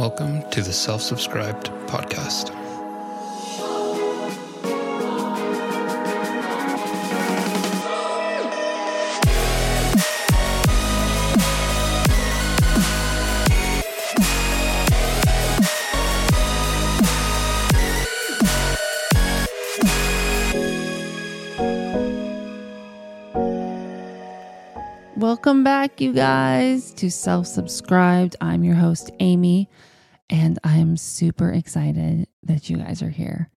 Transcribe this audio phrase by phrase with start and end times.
[0.00, 2.56] Welcome to the Self Subscribed Podcast.
[25.14, 28.36] Welcome back, you guys, to Self Subscribed.
[28.40, 29.68] I'm your host, Amy,
[30.30, 33.50] and I'm super excited that you guys are here.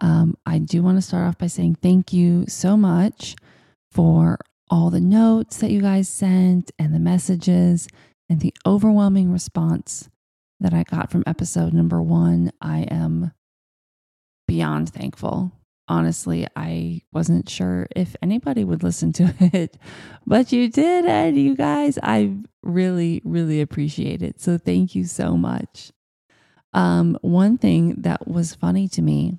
[0.00, 3.36] Um, I do want to start off by saying thank you so much
[3.92, 4.38] for
[4.70, 7.86] all the notes that you guys sent and the messages
[8.28, 10.08] and the overwhelming response
[10.60, 12.50] that I got from episode number one.
[12.60, 13.32] I am
[14.48, 15.52] beyond thankful
[15.88, 19.76] honestly, I wasn't sure if anybody would listen to it,
[20.26, 21.04] but you did.
[21.04, 24.40] And you guys, I really, really appreciate it.
[24.40, 25.92] So thank you so much.
[26.74, 29.38] Um, one thing that was funny to me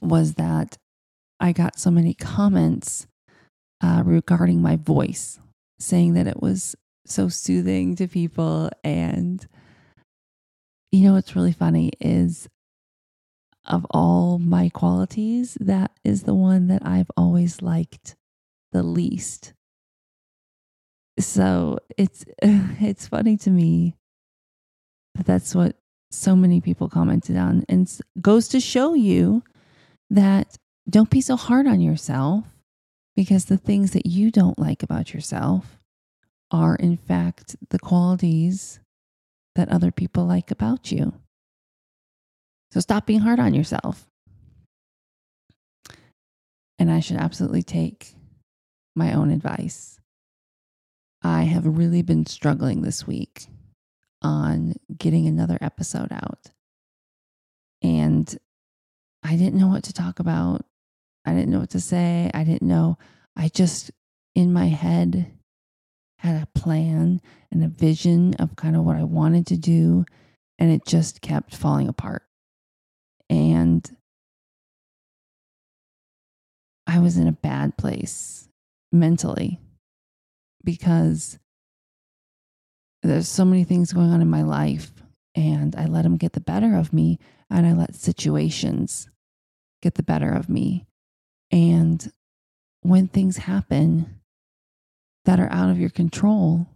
[0.00, 0.76] was that
[1.40, 3.06] I got so many comments
[3.82, 5.40] uh, regarding my voice,
[5.78, 8.70] saying that it was so soothing to people.
[8.84, 9.46] And,
[10.92, 12.48] you know, what's really funny is
[13.64, 18.14] of all my qualities, that is the one that I've always liked
[18.72, 19.54] the least.
[21.18, 23.96] So it's it's funny to me
[25.14, 25.76] that that's what
[26.10, 29.42] so many people commented on and goes to show you
[30.10, 30.56] that
[30.88, 32.44] don't be so hard on yourself
[33.16, 35.78] because the things that you don't like about yourself
[36.50, 38.78] are in fact the qualities
[39.56, 41.12] that other people like about you.
[42.72, 44.06] So stop being hard on yourself.
[46.78, 48.14] And I should absolutely take
[48.94, 49.98] my own advice.
[51.22, 53.46] I have really been struggling this week
[54.22, 56.50] on getting another episode out.
[57.82, 58.36] And
[59.22, 60.64] I didn't know what to talk about.
[61.24, 62.30] I didn't know what to say.
[62.32, 62.98] I didn't know.
[63.36, 63.90] I just,
[64.34, 65.32] in my head,
[66.18, 70.04] had a plan and a vision of kind of what I wanted to do.
[70.58, 72.22] And it just kept falling apart.
[73.28, 73.88] And
[76.86, 78.48] I was in a bad place
[78.92, 79.60] mentally
[80.64, 81.38] because
[83.06, 84.92] there's so many things going on in my life
[85.34, 87.18] and I let them get the better of me
[87.50, 89.08] and I let situations
[89.82, 90.86] get the better of me.
[91.50, 92.10] And
[92.80, 94.20] when things happen
[95.24, 96.66] that are out of your control,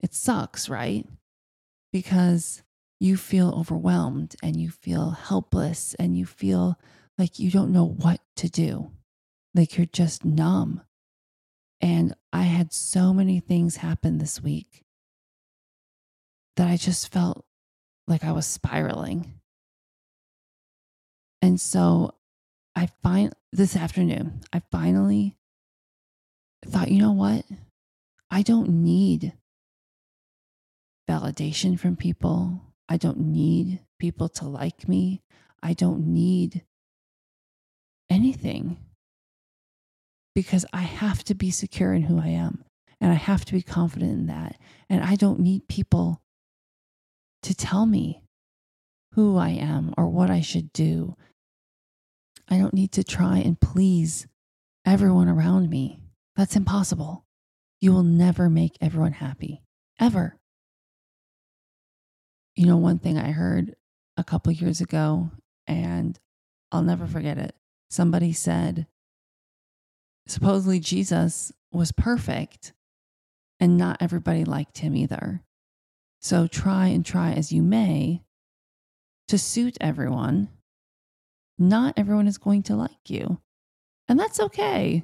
[0.00, 1.06] it sucks, right?
[1.92, 2.62] Because
[3.00, 6.78] you feel overwhelmed and you feel helpless and you feel
[7.18, 8.90] like you don't know what to do,
[9.54, 10.82] like you're just numb.
[11.80, 14.84] And I had so many things happen this week
[16.56, 17.44] that I just felt
[18.06, 19.34] like I was spiraling.
[21.40, 22.14] And so
[22.76, 25.36] I find this afternoon, I finally
[26.64, 27.44] thought, you know what?
[28.30, 29.32] I don't need
[31.08, 32.60] validation from people.
[32.88, 35.22] I don't need people to like me.
[35.62, 36.64] I don't need
[38.08, 38.78] anything
[40.34, 42.64] because I have to be secure in who I am
[43.00, 44.56] and I have to be confident in that.
[44.88, 46.21] And I don't need people
[47.42, 48.22] to tell me
[49.12, 51.16] who I am or what I should do.
[52.48, 54.26] I don't need to try and please
[54.84, 56.00] everyone around me.
[56.36, 57.26] That's impossible.
[57.80, 59.62] You will never make everyone happy,
[60.00, 60.38] ever.
[62.54, 63.74] You know, one thing I heard
[64.16, 65.30] a couple years ago,
[65.66, 66.18] and
[66.70, 67.54] I'll never forget it.
[67.90, 68.86] Somebody said,
[70.26, 72.72] supposedly Jesus was perfect,
[73.58, 75.42] and not everybody liked him either.
[76.22, 78.22] So try and try as you may
[79.26, 80.48] to suit everyone.
[81.58, 83.40] Not everyone is going to like you.
[84.08, 85.02] And that's okay.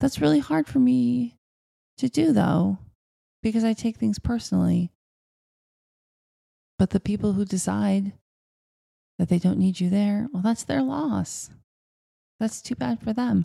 [0.00, 1.36] That's really hard for me
[1.98, 2.78] to do, though,
[3.42, 4.90] because I take things personally.
[6.78, 8.12] But the people who decide
[9.18, 11.50] that they don't need you there, well, that's their loss.
[12.38, 13.44] That's too bad for them.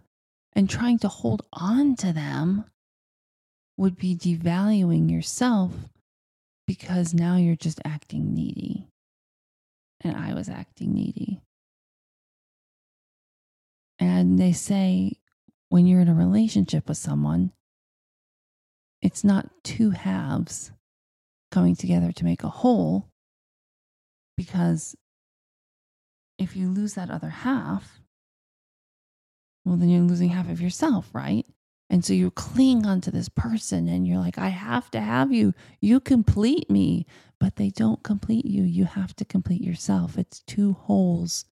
[0.53, 2.63] And trying to hold on to them
[3.75, 5.73] would be devaluing yourself
[6.67, 8.87] because now you're just acting needy.
[10.01, 11.41] And I was acting needy.
[13.99, 15.13] And they say
[15.69, 17.51] when you're in a relationship with someone,
[19.01, 20.71] it's not two halves
[21.51, 23.07] coming together to make a whole,
[24.35, 24.95] because
[26.37, 27.99] if you lose that other half,
[29.63, 31.45] well, then you're losing half of yourself, right?
[31.89, 35.53] And so you cling onto this person and you're like, I have to have you.
[35.81, 37.05] You complete me.
[37.39, 38.63] But they don't complete you.
[38.63, 40.17] You have to complete yourself.
[40.17, 41.45] It's two wholes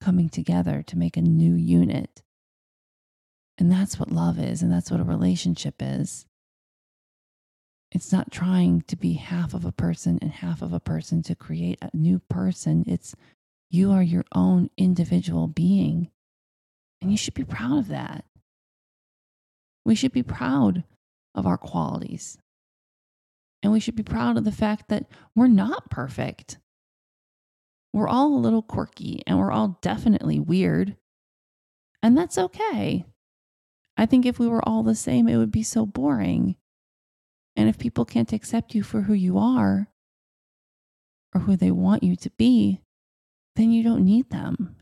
[0.00, 2.22] coming together to make a new unit.
[3.58, 4.62] And that's what love is.
[4.62, 6.26] And that's what a relationship is.
[7.92, 11.34] It's not trying to be half of a person and half of a person to
[11.34, 12.84] create a new person.
[12.86, 13.14] It's
[13.68, 16.10] you are your own individual being.
[17.02, 18.24] And you should be proud of that.
[19.84, 20.84] We should be proud
[21.34, 22.38] of our qualities.
[23.62, 26.58] And we should be proud of the fact that we're not perfect.
[27.92, 30.96] We're all a little quirky and we're all definitely weird.
[32.02, 33.04] And that's okay.
[33.96, 36.56] I think if we were all the same, it would be so boring.
[37.54, 39.88] And if people can't accept you for who you are
[41.34, 42.80] or who they want you to be,
[43.56, 44.76] then you don't need them.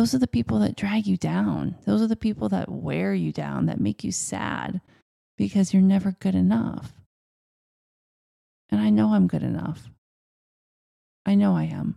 [0.00, 1.76] Those are the people that drag you down.
[1.84, 4.80] Those are the people that wear you down, that make you sad
[5.36, 6.94] because you're never good enough.
[8.70, 9.90] And I know I'm good enough.
[11.26, 11.96] I know I am.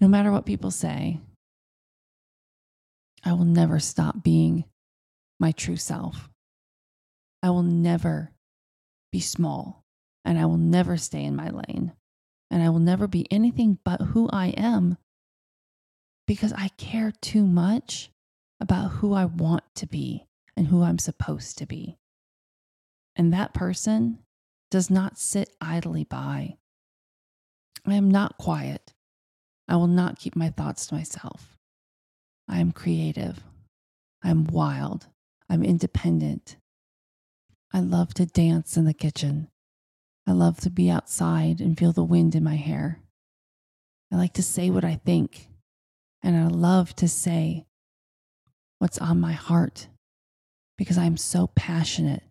[0.00, 1.20] No matter what people say,
[3.22, 4.64] I will never stop being
[5.38, 6.30] my true self.
[7.42, 8.32] I will never
[9.12, 9.84] be small
[10.24, 11.92] and I will never stay in my lane
[12.50, 14.96] and I will never be anything but who I am
[16.26, 18.10] because I care too much
[18.60, 20.26] about who I want to be
[20.56, 21.98] and who I'm supposed to be.
[23.16, 24.18] And that person
[24.70, 26.56] does not sit idly by.
[27.86, 28.92] I am not quiet.
[29.68, 31.56] I will not keep my thoughts to myself.
[32.48, 33.42] I am creative.
[34.22, 35.06] I'm wild.
[35.48, 36.56] I'm independent.
[37.72, 39.48] I love to dance in the kitchen.
[40.26, 43.00] I love to be outside and feel the wind in my hair.
[44.12, 45.48] I like to say what I think,
[46.24, 47.66] and I love to say
[48.78, 49.88] what's on my heart
[50.78, 52.22] because I'm so passionate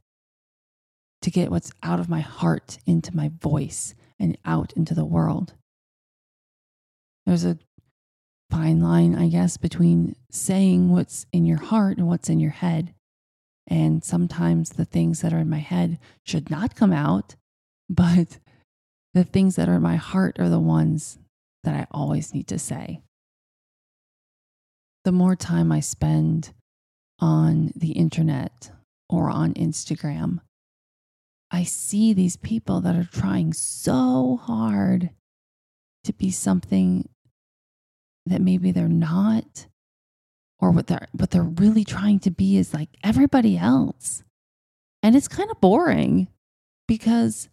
[1.22, 5.54] to get what's out of my heart into my voice and out into the world.
[7.28, 7.60] There's a
[8.50, 12.94] fine line, I guess, between saying what's in your heart and what's in your head.
[13.68, 17.36] And sometimes the things that are in my head should not come out,
[17.88, 18.39] but
[19.13, 21.19] the things that are in my heart are the ones
[21.63, 23.01] that I always need to say.
[25.03, 26.53] The more time I spend
[27.19, 28.71] on the internet
[29.09, 30.39] or on Instagram,
[31.51, 35.11] I see these people that are trying so hard
[36.03, 37.09] to be something
[38.25, 39.67] that maybe they're not
[40.59, 44.23] or what they're what they're really trying to be is like everybody else.
[45.01, 46.29] And it's kind of boring
[46.88, 47.50] because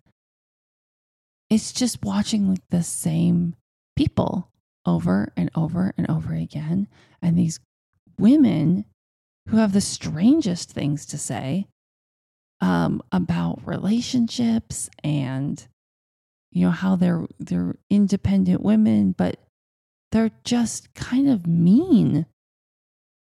[1.50, 3.56] it's just watching like the same
[3.96, 4.49] people
[4.94, 6.88] over and over and over again
[7.22, 7.60] and these
[8.18, 8.84] women
[9.48, 11.66] who have the strangest things to say
[12.60, 15.66] um, about relationships and
[16.52, 19.38] you know how they're they're independent women but
[20.12, 22.26] they're just kind of mean.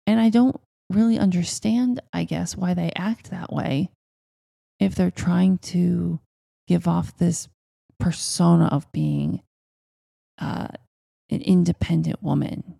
[0.06, 3.90] And I don't really understand, I guess, why they act that way
[4.81, 6.20] if they're trying to
[6.66, 7.49] give off this
[7.99, 9.43] persona of being
[10.38, 10.69] uh,
[11.30, 12.76] an independent woman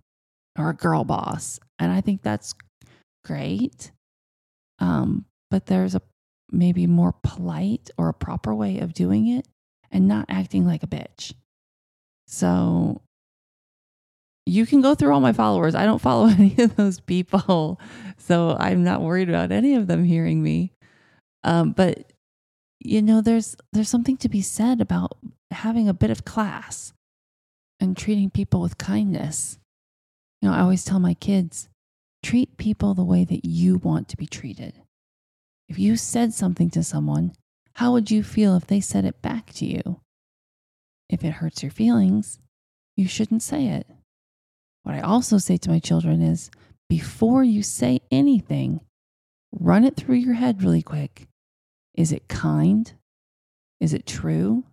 [0.59, 1.61] or a girl boss.
[1.79, 2.55] And I think that's
[3.25, 3.91] great.
[4.79, 6.03] Um, but there's a
[6.51, 9.47] maybe more polite or a proper way of doing it
[9.91, 11.33] and not acting like a bitch.
[12.27, 13.01] So
[14.47, 15.75] you can go through all my followers.
[15.75, 17.81] I don't follow any of those people.
[18.17, 20.73] So I'm not worried about any of them hearing me.
[21.45, 22.13] Um, but
[22.81, 25.19] you know, there's there's something to be said about
[25.51, 26.93] having a bit of class
[27.81, 29.59] and treating people with kindness.
[30.41, 31.69] You know, I always tell my kids,
[32.23, 34.75] treat people the way that you want to be treated.
[35.69, 37.33] If you said something to someone,
[37.75, 40.01] how would you feel if they said it back to you?
[41.09, 42.39] If it hurts your feelings,
[42.97, 43.87] you shouldn't say it.
[44.83, 46.51] What I also say to my children is
[46.89, 48.81] before you say anything,
[49.53, 51.29] run it through your head really quick.
[51.95, 52.91] Is it kind?
[53.81, 54.65] Is it true?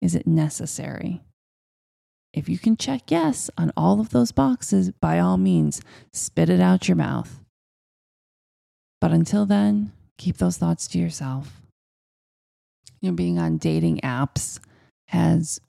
[0.00, 1.22] Is it necessary?
[2.32, 5.80] If you can check yes on all of those boxes, by all means,
[6.12, 7.40] spit it out your mouth.
[9.00, 11.60] But until then, keep those thoughts to yourself.
[13.00, 14.60] You know, being on dating apps
[15.08, 15.60] has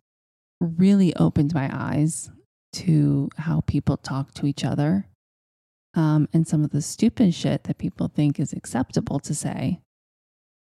[0.59, 2.29] really opened my eyes
[2.73, 5.07] to how people talk to each other
[5.95, 9.79] um, and some of the stupid shit that people think is acceptable to say.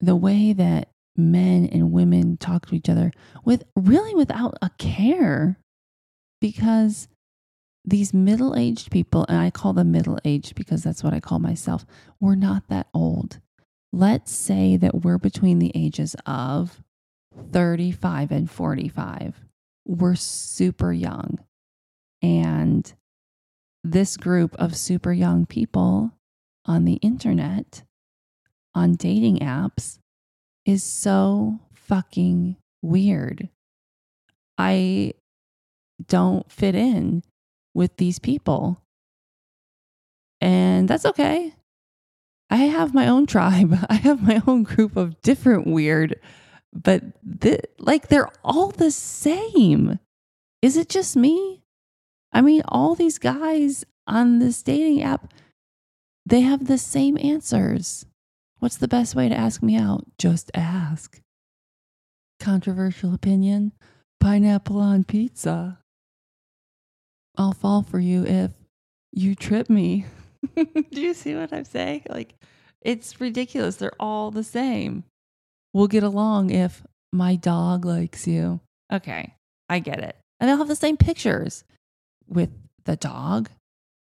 [0.01, 3.13] The way that men and women talk to each other
[3.45, 5.59] with really without a care
[6.43, 7.07] because
[7.85, 11.39] these middle aged people, and I call them middle aged because that's what I call
[11.39, 11.87] myself,
[12.21, 13.41] we're not that old.
[13.93, 16.83] Let's say that we're between the ages of
[17.53, 19.45] 35 and 45.
[19.87, 21.39] We're super young.
[22.21, 22.93] And
[23.85, 26.13] this group of super young people
[26.67, 27.85] on the internet,
[28.75, 29.99] on dating apps,
[30.67, 33.49] is so fucking weird.
[34.59, 35.15] I
[36.07, 37.23] don't fit in
[37.75, 38.83] with these people.
[40.41, 41.55] And that's okay.
[42.51, 43.75] I have my own tribe.
[43.89, 46.21] I have my own group of different weird,
[46.73, 47.03] but
[47.41, 49.99] th- like they're all the same.
[50.61, 51.63] Is it just me?
[52.33, 55.33] I mean, all these guys on this dating app,
[56.25, 58.07] they have the same answers.
[58.59, 60.05] What's the best way to ask me out?
[60.19, 61.21] Just ask.
[62.39, 63.73] Controversial opinion
[64.21, 65.82] pineapple on pizza.
[67.37, 68.51] I'll fall for you if
[69.13, 70.07] you trip me.
[70.57, 72.05] Do you see what I'm saying?
[72.09, 72.35] Like,
[72.81, 73.77] it's ridiculous.
[73.77, 75.05] They're all the same.
[75.73, 78.61] We'll get along if my dog likes you.
[78.93, 79.35] Okay,
[79.69, 80.17] I get it.
[80.39, 81.65] And they'll have the same pictures
[82.29, 82.51] with
[82.85, 83.51] the dog,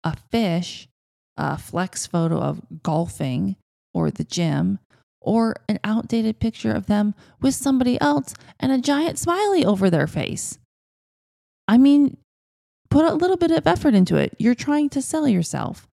[0.03, 0.87] a fish,
[1.35, 3.55] a flex photo of golfing
[3.93, 4.79] or the gym,
[5.19, 10.07] or an outdated picture of them with somebody else and a giant smiley over their
[10.07, 10.57] face.
[11.67, 12.17] I mean,
[12.89, 14.35] put a little bit of effort into it.
[14.39, 15.87] You're trying to sell yourself.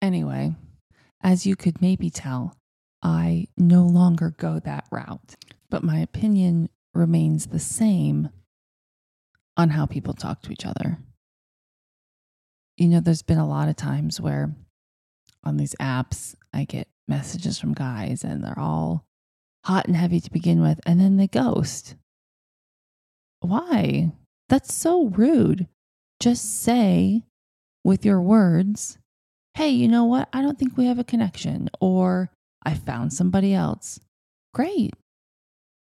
[0.00, 0.54] Anyway,
[1.22, 2.56] as you could maybe tell,
[3.02, 5.36] I no longer go that route,
[5.70, 8.30] but my opinion remains the same
[9.56, 10.98] on how people talk to each other.
[12.76, 14.54] You know, there's been a lot of times where
[15.44, 19.04] on these apps, I get messages from guys and they're all
[19.64, 21.94] hot and heavy to begin with, and then they ghost.
[23.40, 24.12] Why?
[24.52, 25.66] That's so rude.
[26.20, 27.22] Just say
[27.84, 28.98] with your words,
[29.54, 30.28] hey, you know what?
[30.30, 32.30] I don't think we have a connection, or
[32.62, 33.98] I found somebody else.
[34.52, 34.92] Great.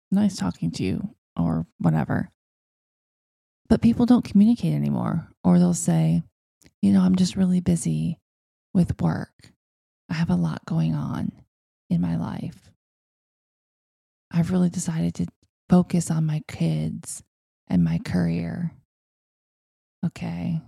[0.09, 2.29] Nice talking to you, or whatever.
[3.67, 6.23] But people don't communicate anymore, or they'll say,
[6.81, 8.19] you know, I'm just really busy
[8.73, 9.51] with work.
[10.09, 11.33] I have a lot going on
[11.89, 12.71] in my life.
[14.31, 15.25] I've really decided to
[15.67, 17.21] focus on my kids
[17.71, 18.73] and my career.
[20.05, 20.61] Okay.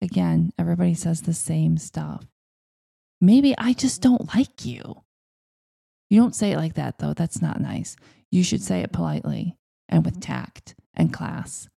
[0.00, 2.24] Again, everybody says the same stuff.
[3.20, 5.02] Maybe I just don't like you.
[6.08, 7.12] You don't say it like that, though.
[7.12, 7.96] That's not nice.
[8.30, 9.56] You should say it politely
[9.88, 11.68] and with tact and class.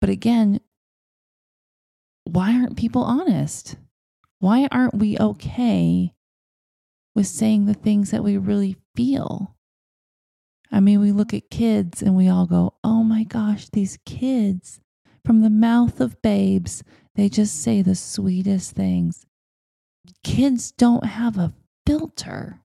[0.00, 0.60] But again,
[2.24, 3.76] why aren't people honest?
[4.38, 6.12] Why aren't we okay
[7.16, 9.55] with saying the things that we really feel?
[10.70, 14.80] I mean, we look at kids and we all go, oh my gosh, these kids
[15.24, 16.82] from the mouth of babes,
[17.14, 19.26] they just say the sweetest things.
[20.22, 21.52] Kids don't have a
[21.86, 22.60] filter.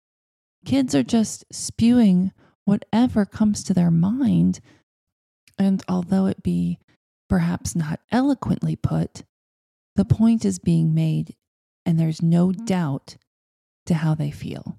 [0.65, 2.31] Kids are just spewing
[2.65, 4.59] whatever comes to their mind.
[5.57, 6.79] And although it be
[7.29, 9.23] perhaps not eloquently put,
[9.95, 11.35] the point is being made,
[11.85, 12.65] and there's no mm.
[12.65, 13.17] doubt
[13.85, 14.77] to how they feel.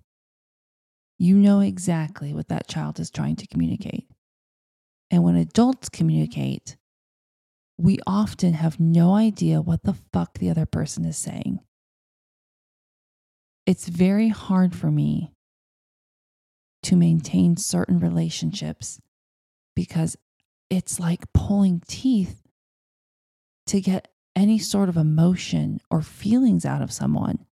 [1.23, 4.09] You know exactly what that child is trying to communicate.
[5.09, 6.76] And when adults communicate,
[7.79, 11.61] we often have no idea what the fuck the other person is saying.
[13.67, 15.31] It's very hard for me
[16.83, 18.99] to maintain certain relationships
[19.76, 20.17] because
[20.71, 22.43] it's like pulling teeth
[23.69, 27.47] to get any sort of emotion or feelings out of someone.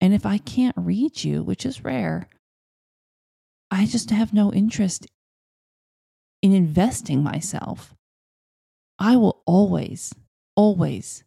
[0.00, 2.28] And if I can't read you, which is rare,
[3.70, 5.06] I just have no interest
[6.42, 7.94] in investing myself.
[8.98, 10.12] I will always,
[10.56, 11.24] always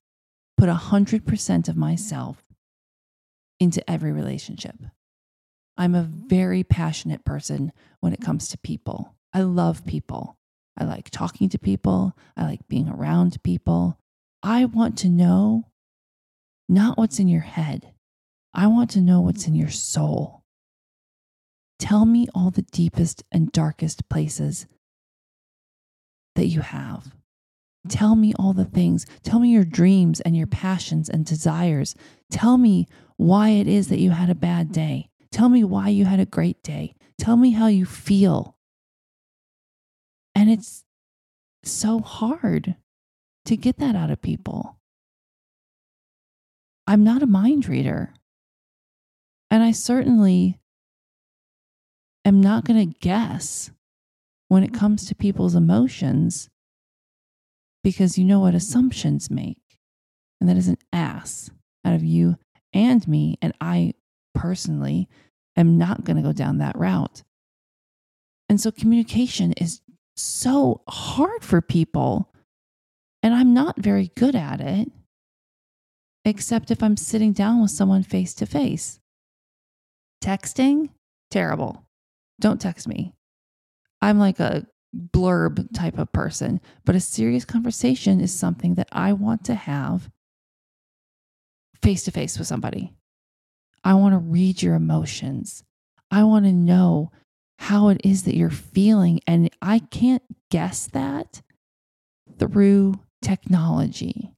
[0.58, 2.44] put 100% of myself
[3.60, 4.76] into every relationship.
[5.78, 9.16] I'm a very passionate person when it comes to people.
[9.34, 10.38] I love people.
[10.78, 12.16] I like talking to people.
[12.36, 14.00] I like being around people.
[14.42, 15.66] I want to know
[16.70, 17.94] not what's in your head,
[18.54, 20.44] I want to know what's in your soul.
[21.80, 24.66] Tell me all the deepest and darkest places
[26.36, 27.14] that you have.
[27.88, 29.06] Tell me all the things.
[29.24, 31.96] Tell me your dreams and your passions and desires.
[32.30, 35.10] Tell me why it is that you had a bad day.
[35.32, 36.96] Tell me why you had a great day.
[37.18, 38.58] Tell me how you feel.
[40.36, 40.84] And it's
[41.64, 42.76] so hard
[43.46, 44.78] to get that out of people.
[46.86, 48.14] I'm not a mind reader.
[49.50, 50.60] And I certainly
[52.28, 53.72] am not going to guess
[54.50, 56.50] when it comes to people's emotions
[57.84, 59.62] because you know what assumptions make.
[60.40, 61.50] And that is an ass
[61.86, 62.38] out of you
[62.74, 63.38] and me.
[63.42, 63.94] And I
[64.36, 65.08] personally
[65.56, 67.24] am not going to go down that route.
[68.50, 69.82] And so communication is
[70.16, 72.34] so hard for people.
[73.24, 74.92] And I'm not very good at it,
[76.24, 79.00] except if I'm sitting down with someone face to face.
[80.24, 80.90] Texting,
[81.32, 81.87] terrible.
[82.40, 83.14] Don't text me.
[84.02, 89.14] I'm like a blurb type of person, but a serious conversation is something that I
[89.14, 90.10] want to have
[91.82, 92.94] face to face with somebody.
[93.84, 95.64] I want to read your emotions.
[96.12, 97.12] I want to know
[97.60, 99.20] how it is that you're feeling.
[99.28, 101.42] And I can't guess that
[102.38, 104.32] through technology.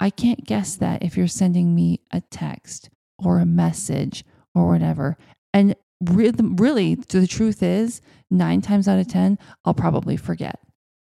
[0.00, 4.24] I can't guess that if you're sending me a text or a message
[4.54, 5.16] or whatever.
[5.52, 8.00] And really, the truth is,
[8.30, 10.60] nine times out of 10, I'll probably forget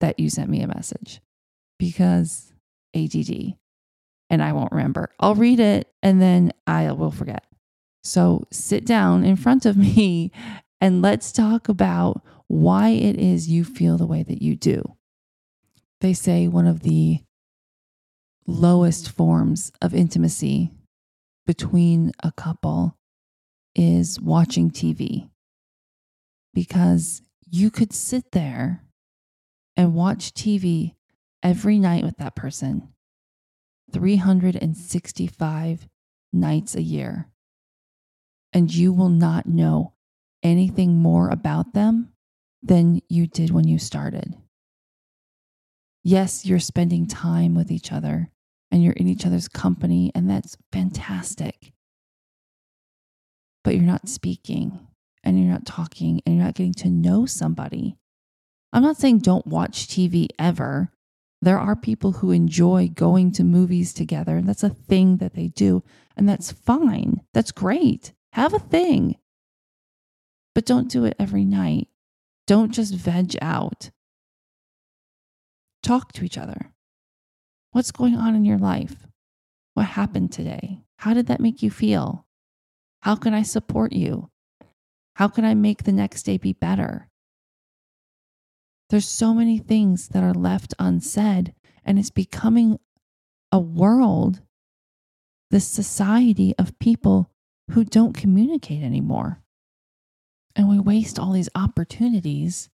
[0.01, 1.21] that you sent me a message
[1.79, 2.53] because
[2.95, 3.55] ADD
[4.31, 5.11] and I won't remember.
[5.21, 7.45] I'll read it and then I will forget.
[8.03, 10.33] So sit down in front of me
[10.81, 14.97] and let's talk about why it is you feel the way that you do.
[16.01, 17.21] They say one of the
[18.47, 20.73] lowest forms of intimacy
[21.47, 22.97] between a couple
[23.75, 25.31] is watching TV
[26.55, 28.83] because you could sit there
[29.77, 30.95] and watch TV
[31.43, 32.89] every night with that person
[33.93, 35.89] 365
[36.33, 37.29] nights a year,
[38.53, 39.93] and you will not know
[40.43, 42.13] anything more about them
[42.63, 44.35] than you did when you started.
[46.03, 48.31] Yes, you're spending time with each other
[48.71, 51.72] and you're in each other's company, and that's fantastic
[53.65, 54.87] but you're not speaking
[55.25, 57.97] and you're not talking and you're not getting to know somebody.
[58.73, 60.91] I'm not saying don't watch TV ever.
[61.41, 65.49] There are people who enjoy going to movies together, and that's a thing that they
[65.49, 65.83] do,
[66.17, 67.23] and that's fine.
[67.35, 68.13] That's great.
[68.33, 69.17] Have a thing.
[70.55, 71.89] But don't do it every night.
[72.47, 73.91] Don't just veg out.
[75.83, 76.71] Talk to each other.
[77.73, 79.07] What's going on in your life?
[79.75, 80.81] What happened today?
[80.99, 82.27] How did that make you feel?
[83.03, 84.31] How can I support you?
[85.17, 87.09] How can I make the next day be better?
[88.91, 91.53] There's so many things that are left unsaid,
[91.85, 92.79] and it's becoming
[93.51, 94.41] a world,
[95.51, 97.29] this society of people
[97.73, 99.43] who don't communicate anymore.
[100.55, 102.71] And we waste all these opportunities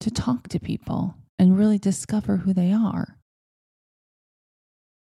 [0.00, 3.16] to talk to people and really discover who they are.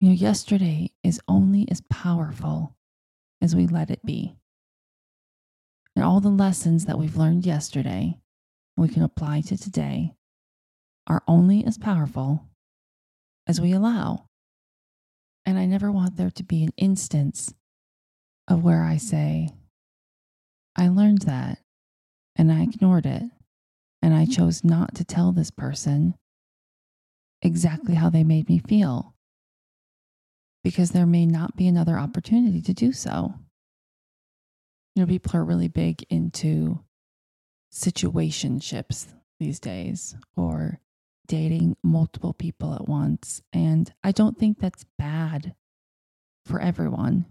[0.02, 2.76] You know, yesterday is only as powerful
[3.42, 4.36] as we let it be.
[5.96, 8.18] And all the lessons that we've learned yesterday,
[8.78, 10.14] we can apply to today,
[11.08, 12.48] are only as powerful
[13.48, 14.26] as we allow.
[15.46, 17.54] And I never want there to be an instance
[18.48, 19.50] of where I say,
[20.76, 21.60] I learned that
[22.36, 23.24] and I ignored it.
[24.04, 26.16] And I chose not to tell this person
[27.42, 29.14] exactly how they made me feel
[30.64, 33.34] because there may not be another opportunity to do so.
[34.96, 36.80] You know, people are really big into
[37.74, 39.08] situationships
[39.40, 40.80] these days or
[41.28, 43.42] dating multiple people at once.
[43.54, 45.56] And I don't think that's bad
[46.46, 47.26] for everyone.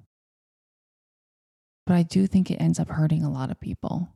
[1.87, 4.09] But I do think it ends up hurting a lot of people.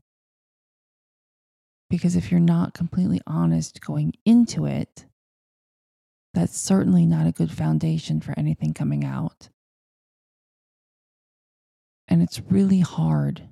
[1.91, 5.07] Because if you're not completely honest going into it,
[6.35, 9.49] that's certainly not a good foundation for anything coming out.
[12.09, 13.49] And it's really hard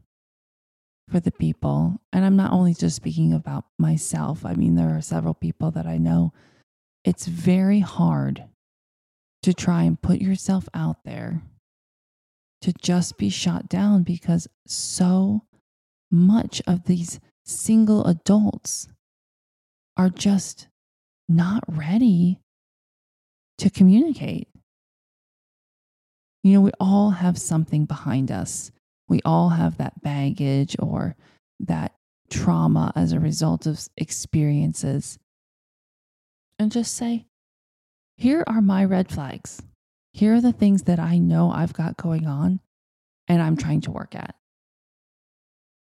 [1.09, 2.01] for the people.
[2.13, 5.87] And I'm not only just speaking about myself, I mean, there are several people that
[5.87, 6.33] I know.
[7.05, 8.45] It's very hard
[9.43, 11.43] to try and put yourself out there
[12.63, 15.43] to just be shot down because so
[16.11, 18.89] much of these single adults
[19.97, 20.69] are just
[21.29, 22.39] not ready
[23.59, 24.49] to communicate.
[26.43, 28.73] You know, we all have something behind us.
[29.09, 31.17] We all have that baggage or
[31.61, 31.95] that
[32.31, 35.19] trauma as a result of experiences.
[36.59, 37.27] And just say,
[38.17, 39.63] here are my red flags.
[40.13, 42.61] Here are the things that I know I've got going on
[43.29, 44.35] and I'm trying to work at.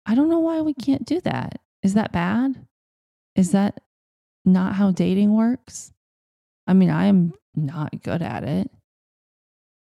[0.05, 1.59] I don't know why we can't do that.
[1.83, 2.65] Is that bad?
[3.35, 3.81] Is that
[4.45, 5.93] not how dating works?
[6.67, 8.69] I mean, I am not good at it.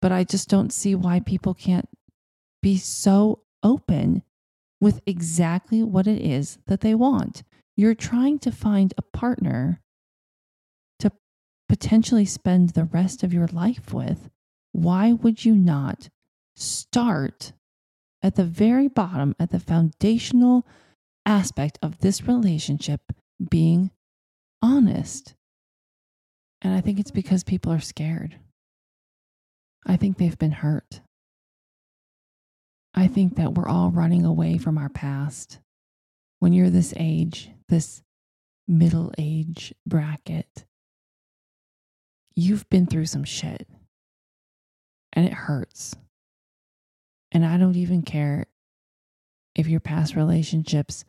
[0.01, 1.89] But I just don't see why people can't
[2.62, 4.23] be so open
[4.79, 7.43] with exactly what it is that they want.
[7.75, 9.82] You're trying to find a partner
[10.99, 11.12] to
[11.67, 14.29] potentially spend the rest of your life with,
[14.71, 16.10] why would you not
[16.55, 17.53] start
[18.21, 20.65] at the very bottom, at the foundational
[21.25, 23.01] aspect of this relationship
[23.49, 23.91] being
[24.62, 25.36] honest?
[26.61, 28.37] And I think it's because people are scared.
[29.85, 31.01] I think they've been hurt.
[32.93, 35.59] I think that we're all running away from our past.
[36.39, 38.01] When you're this age, this
[38.67, 40.65] middle age bracket,
[42.35, 43.67] you've been through some shit
[45.13, 45.95] and it hurts.
[47.31, 48.47] And I don't even care
[49.55, 51.05] if your past relationships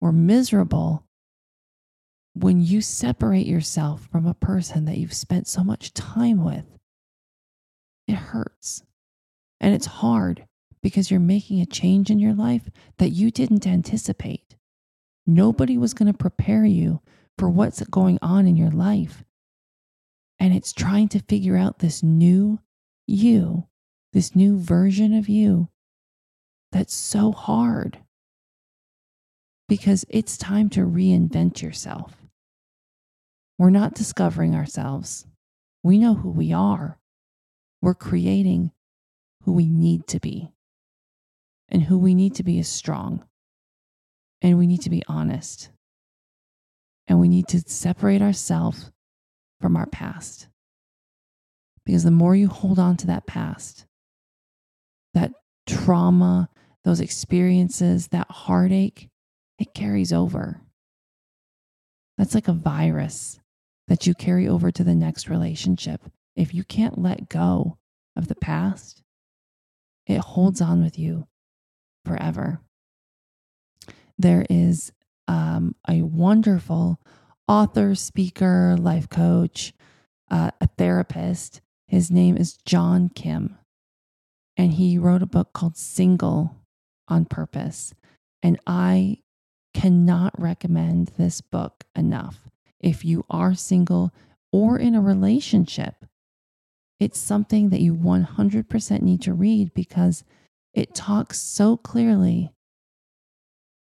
[0.00, 1.04] were miserable.
[2.34, 6.66] When you separate yourself from a person that you've spent so much time with,
[8.08, 8.82] it hurts.
[9.60, 10.46] And it's hard
[10.82, 12.68] because you're making a change in your life
[12.98, 14.56] that you didn't anticipate.
[15.26, 17.00] Nobody was going to prepare you
[17.38, 19.24] for what's going on in your life.
[20.38, 22.58] And it's trying to figure out this new
[23.06, 23.68] you,
[24.12, 25.68] this new version of you
[26.72, 27.98] that's so hard
[29.68, 32.23] because it's time to reinvent yourself.
[33.58, 35.26] We're not discovering ourselves.
[35.82, 36.98] We know who we are.
[37.80, 38.72] We're creating
[39.42, 40.50] who we need to be.
[41.68, 43.24] And who we need to be is strong.
[44.42, 45.70] And we need to be honest.
[47.06, 48.90] And we need to separate ourselves
[49.60, 50.48] from our past.
[51.84, 53.86] Because the more you hold on to that past,
[55.12, 55.32] that
[55.66, 56.48] trauma,
[56.84, 59.10] those experiences, that heartache,
[59.58, 60.62] it carries over.
[62.16, 63.38] That's like a virus
[63.88, 66.00] that you carry over to the next relationship.
[66.36, 67.78] If you can't let go
[68.16, 69.02] of the past,
[70.06, 71.26] it holds on with you
[72.04, 72.60] forever.
[74.18, 74.92] There is
[75.28, 77.00] um, a wonderful
[77.48, 79.72] author, speaker, life coach,
[80.30, 81.60] uh, a therapist.
[81.86, 83.58] His name is John Kim.
[84.56, 86.56] And he wrote a book called Single
[87.08, 87.92] on Purpose.
[88.42, 89.18] And I
[89.74, 92.48] cannot recommend this book enough.
[92.84, 94.12] If you are single
[94.52, 96.04] or in a relationship,
[97.00, 100.22] it's something that you 100% need to read because
[100.74, 102.52] it talks so clearly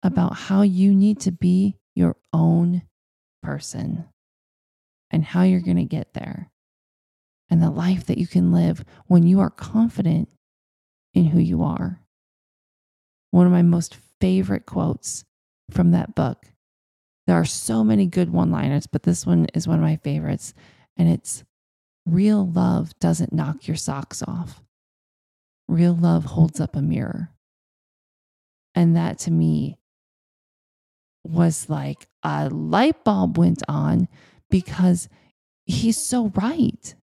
[0.02, 2.82] about how you need to be your own
[3.42, 4.04] person
[5.10, 6.50] and how you're going to get there
[7.48, 10.28] and the life that you can live when you are confident
[11.14, 12.02] in who you are.
[13.30, 15.24] One of my most favorite quotes
[15.70, 16.48] from that book.
[17.30, 20.52] There are so many good one liners, but this one is one of my favorites.
[20.96, 21.44] And it's
[22.04, 24.64] real love doesn't knock your socks off.
[25.68, 27.30] Real love holds up a mirror.
[28.74, 29.78] And that to me
[31.22, 34.08] was like a light bulb went on
[34.50, 35.08] because
[35.66, 36.96] he's so right.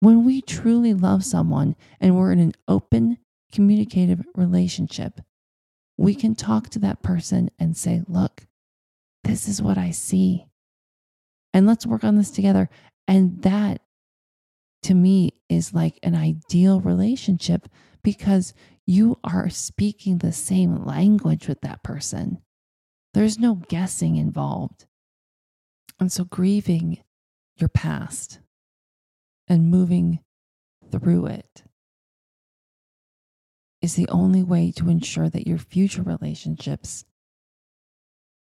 [0.00, 3.18] When we truly love someone and we're in an open,
[3.52, 5.20] communicative relationship,
[5.96, 8.48] we can talk to that person and say, Look,
[9.24, 10.46] this is what I see.
[11.52, 12.68] And let's work on this together.
[13.08, 13.82] And that
[14.84, 17.68] to me is like an ideal relationship
[18.02, 18.54] because
[18.86, 22.38] you are speaking the same language with that person.
[23.14, 24.86] There's no guessing involved.
[25.98, 26.98] And so grieving
[27.56, 28.40] your past
[29.48, 30.20] and moving
[30.90, 31.64] through it
[33.82, 37.04] is the only way to ensure that your future relationships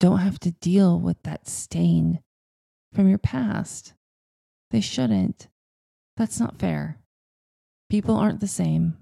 [0.00, 2.20] don't have to deal with that stain
[2.92, 3.94] from your past.
[4.70, 5.48] They shouldn't.
[6.16, 6.98] That's not fair.
[7.88, 8.96] People aren't the same.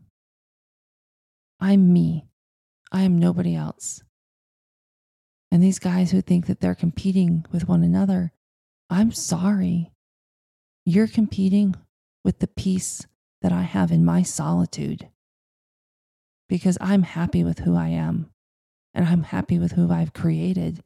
[1.60, 2.26] I'm me.
[2.92, 4.02] I am nobody else.
[5.50, 8.32] And these guys who think that they're competing with one another,
[8.90, 9.92] I'm sorry.
[10.84, 11.74] You're competing
[12.24, 13.06] with the peace
[13.42, 15.08] that I have in my solitude
[16.48, 18.30] because I'm happy with who I am
[18.96, 20.82] and I'm happy with who I've created.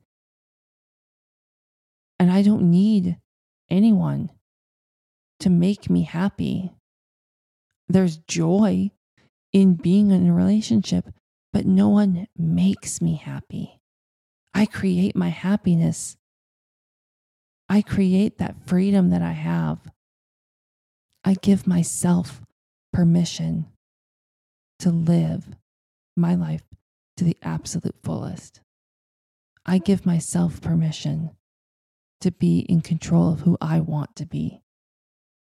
[2.18, 3.16] And I don't need
[3.70, 4.30] anyone
[5.38, 6.72] to make me happy.
[7.88, 8.90] There's joy
[9.52, 11.08] in being in a relationship,
[11.52, 13.78] but no one makes me happy.
[14.52, 16.16] I create my happiness.
[17.68, 19.78] I create that freedom that I have.
[21.24, 22.42] I give myself
[22.92, 23.66] permission
[24.80, 25.46] to live
[26.16, 26.64] my life
[27.20, 28.62] to the absolute fullest.
[29.66, 31.32] I give myself permission
[32.22, 34.62] to be in control of who I want to be,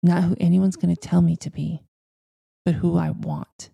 [0.03, 1.83] not who anyone's going to tell me to be,
[2.65, 3.69] but who I want.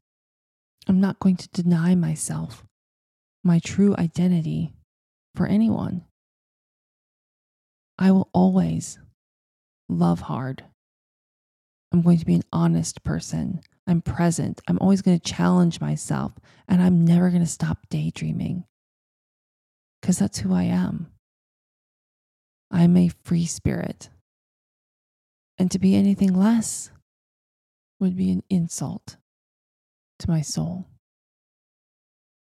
[0.89, 2.65] I'm not going to deny myself
[3.45, 4.75] my true identity
[5.37, 6.07] for anyone.
[8.01, 8.99] I will always
[9.89, 10.65] love hard.
[11.93, 13.61] I'm going to be an honest person.
[13.87, 14.61] I'm present.
[14.69, 16.33] I'm always going to challenge myself.
[16.69, 18.65] And I'm never going to stop daydreaming
[20.01, 21.13] because that's who I am.
[22.71, 24.11] I'm a free spirit.
[25.59, 26.91] And to be anything less
[28.01, 29.17] would be an insult
[30.19, 30.87] to my soul.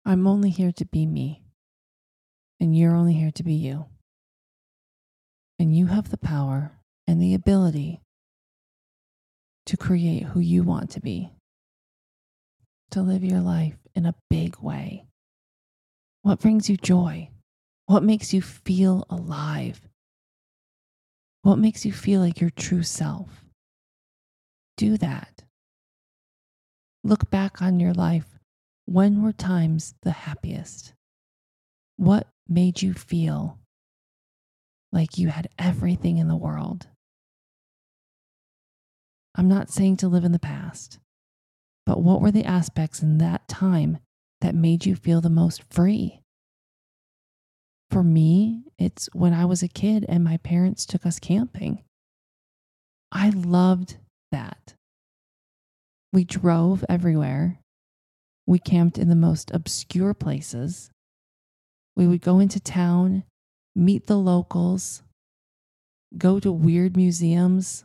[0.06, 1.44] I'm only here to be me,
[2.60, 3.86] and you're only here to be you.
[5.60, 6.72] And you have the power
[7.08, 8.02] and the ability
[9.71, 11.31] to create who you want to be,
[12.89, 15.05] to live your life in a big way.
[16.23, 17.29] What brings you joy?
[17.86, 19.79] What makes you feel alive?
[21.43, 23.45] What makes you feel like your true self?
[24.75, 25.43] Do that.
[27.05, 28.27] Look back on your life.
[28.88, 30.91] When were times the happiest?
[31.95, 33.57] What made you feel
[34.91, 36.88] like you had everything in the world?
[39.36, 41.00] I'm not saying to live in the past,
[41.86, 44.00] but what were the aspects in that time
[44.41, 46.22] that made you feel the most free?
[47.89, 51.84] For me, it's when I was a kid and my parents took us camping.
[53.12, 53.98] I loved
[54.32, 54.74] that.
[56.13, 57.60] We drove everywhere.
[58.48, 60.89] We camped in the most obscure places.
[61.96, 63.24] We would go into town,
[63.76, 65.04] meet the locals,
[66.17, 67.84] go to weird museums.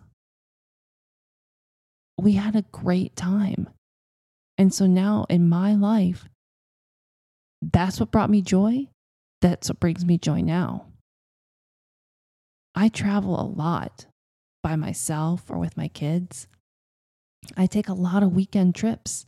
[2.19, 3.69] We had a great time.
[4.59, 6.29] And so now in my life,
[7.61, 8.89] that's what brought me joy.
[9.43, 10.87] That's what brings me joy now.
[12.75, 14.07] I travel a lot
[14.63, 16.47] by myself or with my kids.
[17.57, 19.27] I take a lot of weekend trips.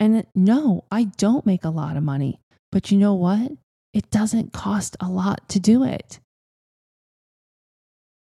[0.00, 2.40] And no, I don't make a lot of money.
[2.72, 3.52] But you know what?
[3.92, 6.18] It doesn't cost a lot to do it.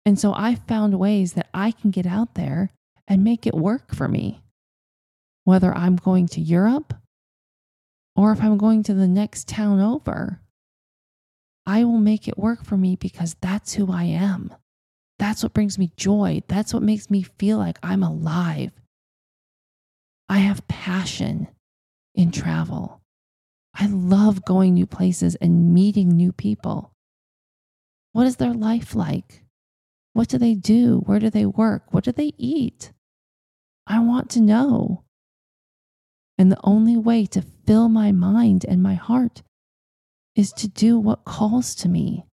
[0.05, 2.71] And so I found ways that I can get out there
[3.09, 4.43] and make it work for me.
[5.45, 6.95] Whether I'm going to Europe
[8.15, 10.41] or if I'm going to the next town over,
[11.67, 14.55] I will make it work for me because that's who I am.
[15.19, 16.43] That's what brings me joy.
[16.49, 18.73] That's what makes me feel like I'm alive.
[20.29, 21.49] I have passion
[22.15, 23.01] in travel.
[23.75, 26.93] I love going new places and meeting new people.
[28.13, 29.42] What is their life like?
[30.13, 31.03] What do they do?
[31.07, 31.93] Where do they work?
[31.93, 32.93] What do they eat?
[33.87, 35.05] I want to know.
[36.39, 39.43] And the only way to fill my mind and my heart
[40.35, 42.25] is to do what calls to me.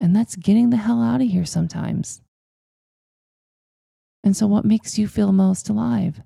[0.00, 2.20] And that's getting the hell out of here sometimes.
[4.24, 6.20] And so, what makes you feel most alive?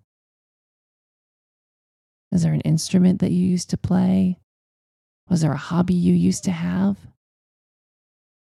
[2.33, 4.39] Is there an instrument that you used to play?
[5.29, 6.97] Was there a hobby you used to have?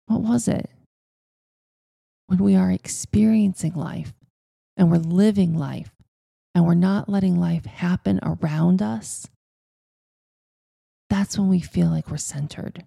[0.07, 0.69] What was it?
[2.27, 4.13] When we are experiencing life
[4.77, 5.91] and we're living life
[6.53, 9.27] and we're not letting life happen around us,
[11.09, 12.83] that's when we feel like we're centered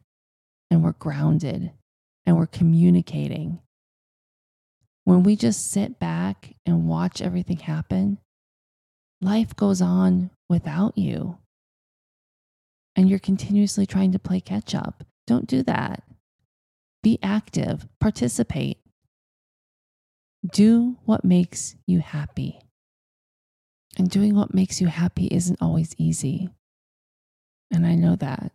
[0.71, 1.73] and we're grounded
[2.27, 3.61] and we're communicating.
[5.05, 8.19] When we just sit back and watch everything happen,
[9.21, 11.39] life goes on without you.
[12.97, 15.05] And you're continuously trying to play catch up.
[15.27, 16.03] Don't do that.
[17.03, 18.79] Be active, participate.
[20.47, 22.61] Do what makes you happy.
[23.97, 26.51] And doing what makes you happy isn't always easy.
[27.73, 28.53] And I know that.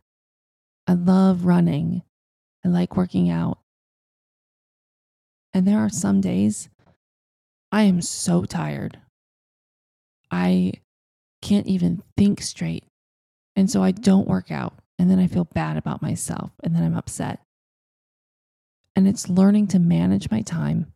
[0.88, 2.04] I love running.
[2.66, 3.60] I like working out.
[5.54, 6.70] And there are some days
[7.72, 9.00] I am so tired.
[10.32, 10.74] I
[11.42, 12.86] can't even think straight.
[13.56, 14.74] And so I don't work out.
[14.98, 16.52] And then I feel bad about myself.
[16.64, 17.42] And then I'm upset.
[18.96, 20.93] And it's learning to manage my time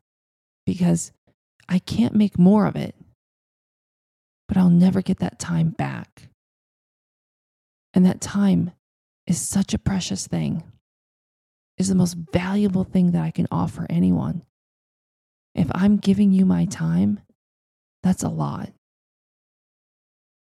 [0.68, 1.14] because
[1.70, 2.94] I can't make more of it,
[4.50, 6.28] but I'll never get that time back.
[7.94, 8.72] And that time
[9.26, 10.64] is such a precious thing,
[11.78, 14.44] is the most valuable thing that I can offer anyone.
[15.56, 17.22] If I'm giving you my time,
[18.04, 18.70] that's a lot.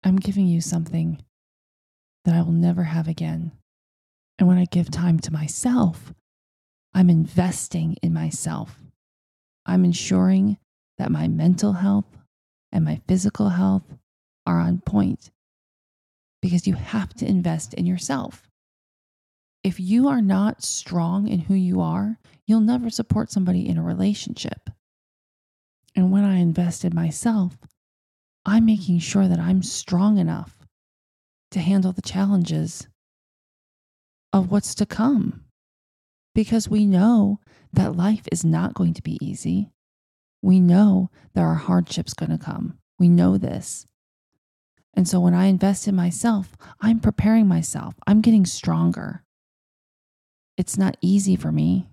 [0.05, 1.23] I'm giving you something
[2.25, 3.53] that I will never have again.
[4.39, 6.15] And when I give time to myself,
[6.95, 8.84] I'm investing in myself.
[9.67, 10.59] I'm ensuring
[10.99, 12.19] that my mental health
[12.73, 13.85] and my physical health
[14.47, 15.31] are on point
[16.43, 18.51] because you have to invest in yourself.
[19.63, 23.83] If you are not strong in who you are, you'll never support somebody in a
[23.83, 24.71] relationship.
[25.97, 27.57] And when I invest in myself,
[28.45, 30.57] I'm making sure that I'm strong enough
[31.53, 32.89] to handle the challenges
[34.33, 35.45] of what's to come.
[36.35, 37.39] because we know
[37.75, 39.71] that life is not going to be easy.
[40.43, 42.79] We know there are hardships going to come.
[42.99, 43.87] We know this.
[44.95, 47.95] And so when I invest in myself, I'm preparing myself.
[48.07, 49.25] I'm getting stronger.
[50.57, 51.89] It's not easy for me.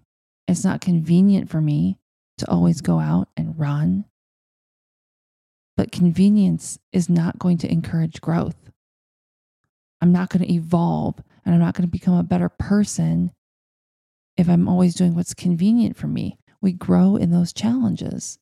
[0.47, 1.97] It's not convenient for me
[2.37, 4.05] to always go out and run.
[5.77, 8.69] But convenience is not going to encourage growth.
[10.01, 13.31] I'm not going to evolve and I'm not going to become a better person
[14.41, 16.39] if I'm always doing what's convenient for me.
[16.61, 18.39] We grow in those challenges.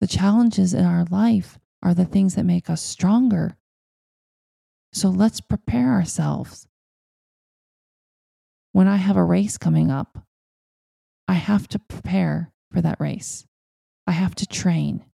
[0.00, 3.56] The challenges in our life are the things that make us stronger.
[4.92, 6.68] So let's prepare ourselves.
[8.72, 10.24] When I have a race coming up,
[11.26, 13.44] I have to prepare for that race.
[14.06, 15.04] I have to train.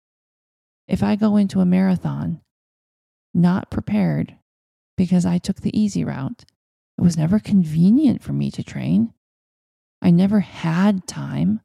[0.86, 2.42] If I go into a marathon
[3.32, 4.36] not prepared
[4.96, 6.44] because I took the easy route,
[6.98, 9.14] it was never convenient for me to train.
[10.06, 11.62] I never had time.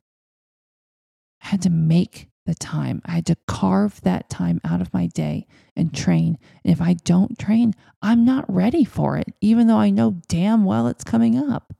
[1.43, 2.99] I had to make the time.
[3.06, 6.39] I had to carve that time out of my day and train.
[6.65, 10.65] And if I don't train, I'm not ready for it, even though I know damn
[10.65, 11.75] well it's coming up.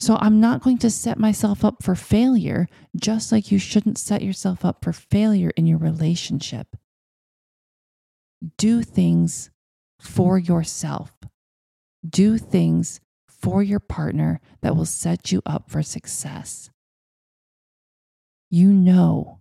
[0.00, 2.66] So I'm not going to set myself up for failure,
[3.00, 6.76] just like you shouldn't set yourself up for failure in your relationship.
[8.58, 9.50] Do things
[10.00, 11.12] for yourself,
[12.04, 13.00] do things
[13.46, 16.70] for your partner that will set you up for success
[18.50, 19.40] you know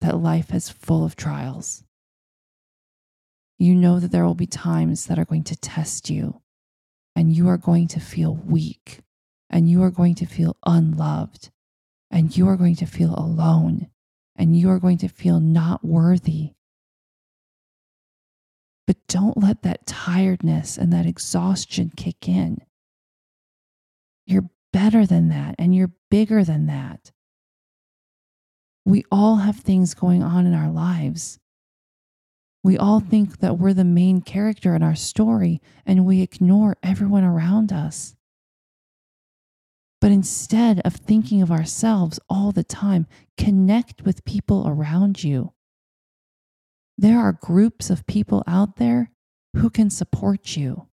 [0.00, 1.82] that life is full of trials.
[3.58, 6.40] You know that there will be times that are going to test you,
[7.14, 9.00] and you are going to feel weak,
[9.50, 11.50] and you are going to feel unloved,
[12.10, 13.88] and you are going to feel alone,
[14.36, 16.52] and you are going to feel not worthy.
[18.86, 22.60] But don't let that tiredness and that exhaustion kick in.
[24.26, 27.12] You're better than that, and you're bigger than that.
[28.84, 31.38] We all have things going on in our lives.
[32.62, 37.22] We all think that we're the main character in our story and we ignore everyone
[37.22, 38.16] around us.
[40.00, 45.52] But instead of thinking of ourselves all the time, connect with people around you.
[46.98, 49.10] There are groups of people out there
[49.56, 50.88] who can support you.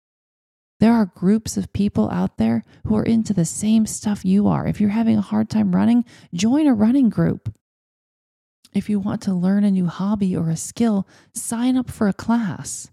[0.82, 4.66] There are groups of people out there who are into the same stuff you are.
[4.66, 7.54] If you're having a hard time running, join a running group.
[8.74, 12.14] If you want to learn a new hobby or a skill, sign up for a
[12.14, 12.90] class.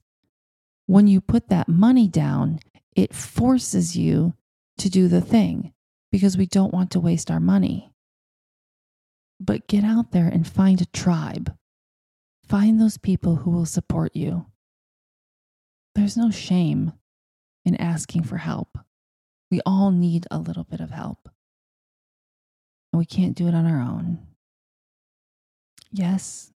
[0.84, 2.60] When you put that money down,
[2.94, 4.34] it forces you
[4.76, 5.72] to do the thing
[6.12, 7.90] because we don't want to waste our money.
[9.40, 11.56] But get out there and find a tribe.
[12.46, 14.44] Find those people who will support you.
[15.94, 16.92] There's no shame
[17.68, 18.78] in asking for help.
[19.50, 21.28] We all need a little bit of help.
[22.92, 24.18] And we can't do it on our own.
[25.92, 26.50] Yes,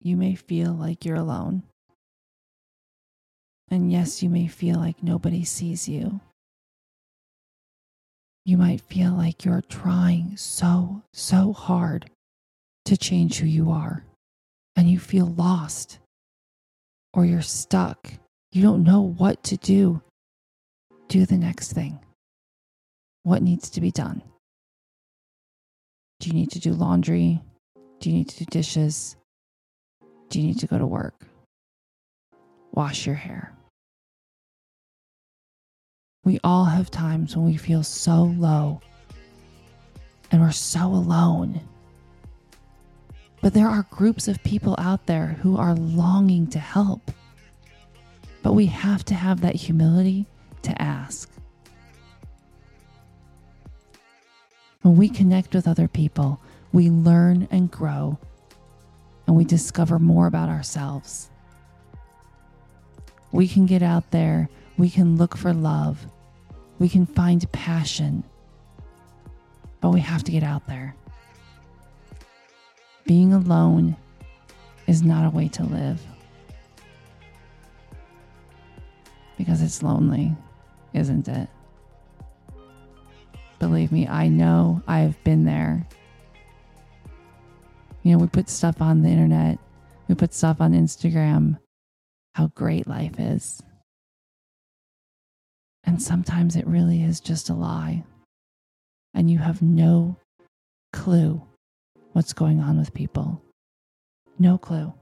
[0.00, 1.62] you may feel like you're alone.
[3.70, 6.20] And yes, you may feel like nobody sees you.
[8.44, 12.10] You might feel like you're trying so, so hard
[12.84, 14.04] to change who you are,
[14.76, 15.98] and you feel lost
[17.14, 18.12] or you're stuck.
[18.52, 20.02] You don't know what to do.
[21.08, 21.98] Do the next thing.
[23.22, 24.22] What needs to be done?
[26.20, 27.40] Do you need to do laundry?
[28.00, 29.16] Do you need to do dishes?
[30.28, 31.26] Do you need to go to work?
[32.72, 33.52] Wash your hair.
[36.24, 38.80] We all have times when we feel so low
[40.32, 41.60] and we're so alone.
[43.42, 47.10] But there are groups of people out there who are longing to help.
[48.42, 50.26] But we have to have that humility
[50.64, 51.30] to ask.
[54.82, 56.40] When we connect with other people,
[56.72, 58.18] we learn and grow,
[59.26, 61.30] and we discover more about ourselves.
[63.32, 66.06] We can get out there, we can look for love,
[66.78, 68.24] we can find passion,
[69.80, 70.94] but we have to get out there.
[73.06, 73.96] Being alone
[74.86, 76.00] is not a way to live
[79.36, 80.32] because it's lonely,
[80.94, 81.48] isn't it?
[83.58, 85.86] Believe me, I know I've been there.
[88.02, 89.58] You know, we put stuff on the internet,
[90.08, 91.58] we put stuff on Instagram,
[92.34, 93.62] how great life is.
[95.84, 98.04] And sometimes it really is just a lie.
[99.14, 100.16] And you have no
[100.92, 101.42] clue
[102.12, 103.42] what's going on with people.
[104.38, 104.92] No clue.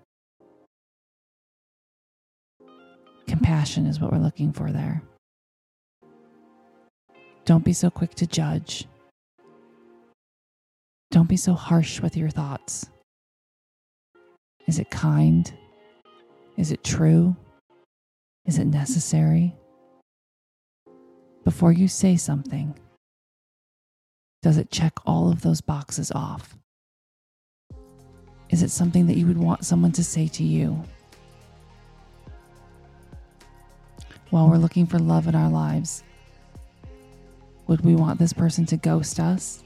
[3.26, 5.02] Compassion is what we're looking for there.
[7.44, 8.86] Don't be so quick to judge.
[11.10, 12.86] Don't be so harsh with your thoughts.
[14.68, 15.52] Is it kind?
[16.56, 17.36] Is it true?
[18.46, 19.56] Is it necessary?
[21.44, 22.78] Before you say something,
[24.42, 26.56] does it check all of those boxes off?
[28.50, 30.80] Is it something that you would want someone to say to you?
[34.30, 36.04] While we're looking for love in our lives,
[37.72, 39.64] would we want this person to ghost us?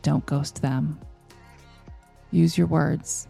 [0.00, 0.98] Don't ghost them.
[2.30, 3.28] Use your words.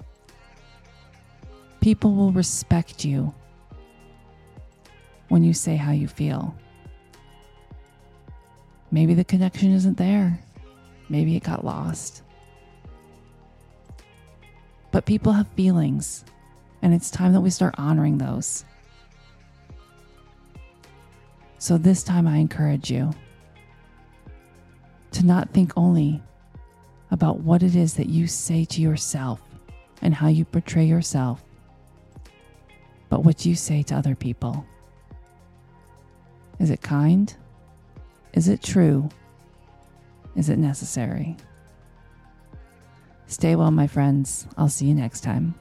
[1.81, 3.35] People will respect you
[5.31, 6.55] when you say how you feel.
[8.93, 10.39] Maybe the connection isn't there.
[11.09, 12.23] Maybe it got lost.
[14.93, 16.25] But people have feelings,
[16.83, 18.65] and it's time that we start honoring those.
[21.59, 23.13] So this time I encourage you
[25.11, 26.23] to not think only
[27.11, 29.41] about what it is that you say to yourself
[30.01, 31.43] and how you portray yourself,
[33.09, 34.65] but what you say to other people.
[36.61, 37.35] Is it kind?
[38.35, 39.09] Is it true?
[40.37, 41.37] Is it necessary?
[43.27, 44.47] Stay well, my friends.
[44.57, 45.55] I'll see you next time.